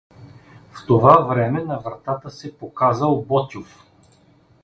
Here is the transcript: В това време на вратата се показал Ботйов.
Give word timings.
В 0.71 0.85
това 0.87 1.15
време 1.15 1.63
на 1.63 1.77
вратата 1.77 2.29
се 2.31 2.57
показал 2.57 3.21
Ботйов. 3.25 3.85